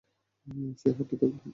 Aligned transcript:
সে 0.79 0.87
হাঁটতেই 0.89 1.17
থাকলো। 1.21 1.41